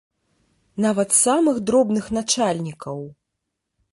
Нават 0.85 1.09
самых 1.25 1.59
дробных 1.69 2.05
начальнікаў! 2.19 2.97